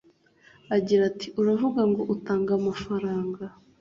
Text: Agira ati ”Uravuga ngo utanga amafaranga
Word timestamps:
Agira 0.75 1.01
ati 1.11 1.27
”Uravuga 1.39 1.81
ngo 1.89 2.01
utanga 2.13 2.51
amafaranga 2.59 3.41